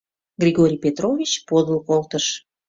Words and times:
Григорий 0.41 0.81
Петрович 0.85 1.31
подыл 1.47 1.77
колтыш. 1.87 2.25